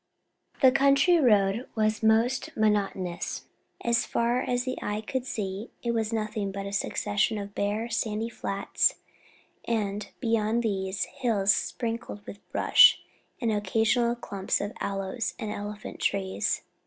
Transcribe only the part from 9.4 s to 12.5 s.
and, beyond these, hills sprinkled with